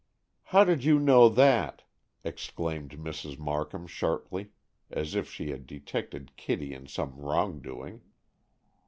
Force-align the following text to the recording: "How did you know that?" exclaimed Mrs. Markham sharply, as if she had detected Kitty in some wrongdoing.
"How 0.45 0.63
did 0.63 0.83
you 0.83 0.97
know 0.97 1.29
that?" 1.29 1.83
exclaimed 2.23 2.89
Mrs. 2.97 3.37
Markham 3.37 3.85
sharply, 3.85 4.49
as 4.89 5.13
if 5.13 5.29
she 5.29 5.51
had 5.51 5.67
detected 5.67 6.35
Kitty 6.37 6.73
in 6.73 6.87
some 6.87 7.17
wrongdoing. 7.19 8.01